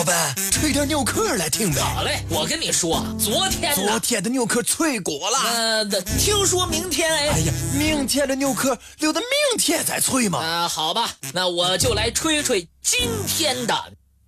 [0.00, 1.78] 老板，吹点牛壳来听呗。
[1.82, 5.38] 好嘞，我跟你说，昨天昨天的牛壳脆过了。
[5.52, 5.84] 呃，
[6.18, 7.28] 听说明天哎。
[7.28, 10.38] 哎呀，明天的牛壳留到明天再吹嘛。
[10.38, 13.74] 啊，好吧，那我就来吹吹今天的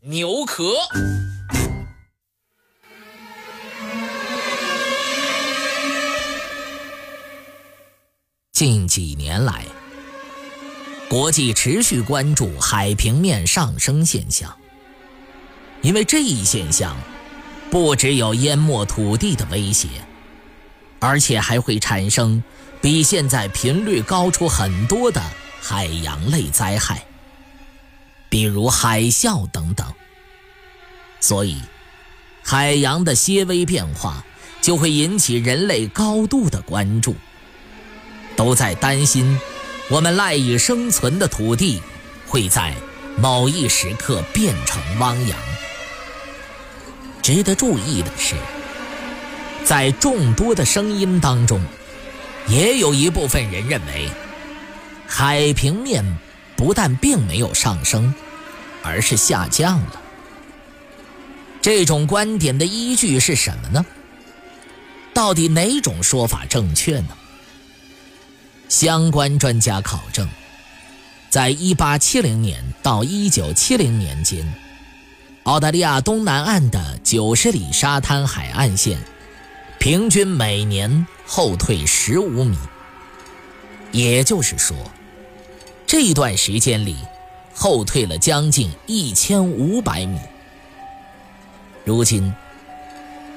[0.02, 0.74] 牛壳。
[8.52, 9.64] 近几年来，
[11.08, 14.54] 国际持续关注海平面上升现象，
[15.82, 16.96] 因为这一现象
[17.70, 19.88] 不只有淹没土地的威胁，
[21.00, 22.42] 而且还会产生
[22.80, 25.20] 比现在频率高出很多的
[25.60, 27.04] 海洋类灾害，
[28.28, 29.86] 比如海啸等等。
[31.20, 31.60] 所以，
[32.42, 34.24] 海洋的些微变化
[34.60, 37.14] 就会引起人类高度的关注。
[38.34, 39.38] 都在担心，
[39.88, 41.80] 我们赖以生存的土地
[42.26, 42.74] 会在
[43.18, 45.38] 某一时刻变成汪洋。
[47.22, 48.34] 值得注意的是，
[49.64, 51.60] 在众多的声音当中，
[52.48, 54.10] 也有一部分人认为，
[55.06, 56.04] 海平面
[56.56, 58.12] 不但并没有上升，
[58.82, 60.00] 而是下降了。
[61.60, 63.86] 这种观点的依据是什么呢？
[65.14, 67.10] 到底哪种说法正确呢？
[68.68, 70.28] 相关专家考证，
[71.30, 74.52] 在1870年到1970年间，
[75.44, 78.98] 澳大利亚东南岸的九十里沙滩海岸线
[79.78, 82.56] 平均每年后退15米。
[83.90, 84.74] 也就是说，
[85.86, 86.96] 这段时间里
[87.52, 90.18] 后退了将近1500米。
[91.84, 92.32] 如今，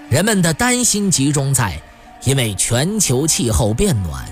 [0.09, 1.77] 人们的担心集中在
[2.23, 4.25] 因为全球气候变暖。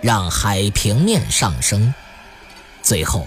[0.00, 1.92] 让海平面上升，
[2.80, 3.26] 最后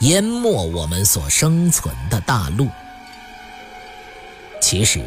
[0.00, 2.68] 淹没我们所生存的大陆。
[4.62, 5.00] 其实，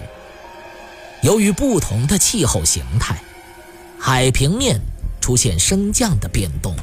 [1.21, 3.15] 由于不同的气候形态，
[3.97, 4.81] 海平面
[5.21, 6.75] 出现升降的变动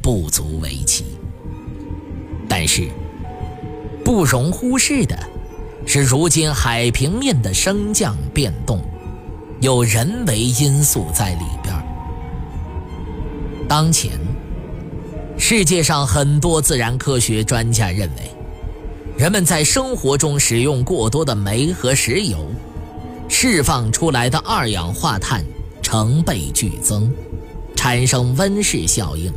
[0.00, 1.04] 不足为奇。
[2.48, 2.88] 但是，
[4.04, 5.18] 不容忽视的
[5.84, 8.80] 是，如今海平面的升降变动
[9.60, 11.74] 有人为因素在里边。
[13.68, 14.12] 当前，
[15.36, 18.30] 世界上很多自然科学专家认为，
[19.18, 22.46] 人们在生活中使用过多的煤和石油，
[23.28, 25.42] 释放出来的二氧化碳
[25.80, 27.10] 成倍剧增，
[27.74, 29.32] 产生温室效应，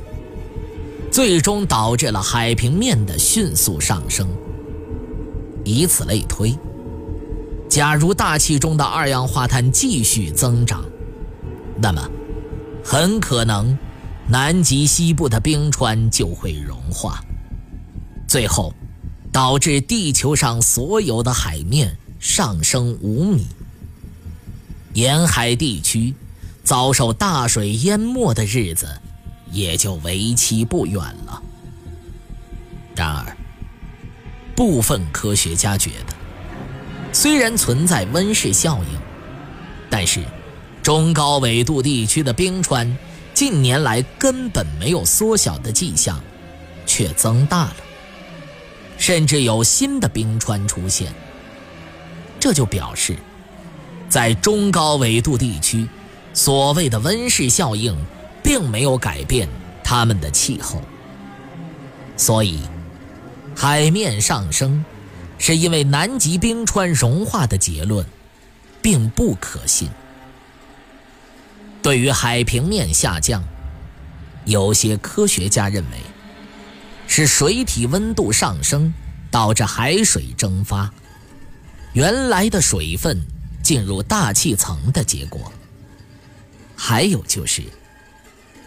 [1.10, 4.28] 最终导致了海平面的迅速上升。
[5.64, 6.54] 以此类推，
[7.70, 10.84] 假如大气中的二氧化碳继续增长，
[11.82, 12.10] 那么
[12.84, 13.78] 很可能。
[14.32, 17.20] 南极西部的冰川就会融化，
[18.28, 18.72] 最后
[19.32, 23.48] 导致地球上所有的海面上升五米，
[24.94, 26.14] 沿海地区
[26.64, 28.88] 遭受大水淹没的日子
[29.52, 31.42] 也就为期不远了。
[32.96, 33.38] 然而，
[34.56, 36.14] 部分科学家觉得，
[37.14, 39.00] 虽然存在温室效应，
[39.90, 40.24] 但是
[40.84, 42.98] 中高纬度地区的冰川。
[43.32, 46.20] 近年来根本没有缩小的迹象，
[46.86, 47.76] 却增大了，
[49.00, 51.12] 甚至有新的冰川出现。
[52.40, 53.18] 这就表示，
[54.08, 55.88] 在中高纬度地区，
[56.34, 57.98] 所谓的温室效应
[58.44, 59.50] 并没有改变
[59.84, 60.82] 它们的气候。
[62.16, 62.60] 所以，
[63.56, 64.84] 海面上升
[65.38, 68.06] 是因为南极冰川融化的结论，
[68.82, 69.90] 并不可信。
[71.82, 73.42] 对于海平面下降，
[74.44, 75.98] 有些科学家认为
[77.10, 78.94] 是水体温度上升
[79.30, 80.90] 导致海水蒸发，
[81.92, 83.20] 原来的水分
[83.62, 85.52] 进入大气层的结果。
[86.78, 87.64] 还有就是，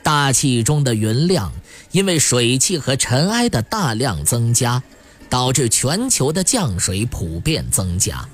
[0.02, 1.50] 大气中的云量
[1.92, 4.82] 因为水汽和尘埃的大量增加，
[5.30, 8.28] 导致全球的降水普遍增加，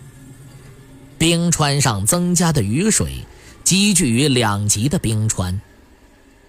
[1.19, 3.25] 冰川上增加的雨水。
[3.65, 5.61] 积聚于两极的冰川，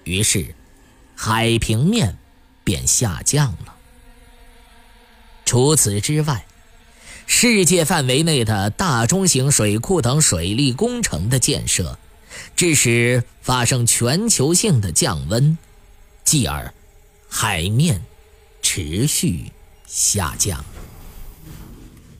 [0.05, 0.55] 于是
[1.15, 2.17] 海平面
[2.69, 3.73] 便下降了。
[5.43, 6.45] 除此之外，
[7.25, 11.97] 世界范围内的大中型水库等水利工程的建设，
[12.55, 15.57] 致使发生全球性的降温，
[16.23, 16.71] 继而
[17.27, 18.03] 海面
[18.61, 19.51] 持续
[19.87, 20.63] 下降。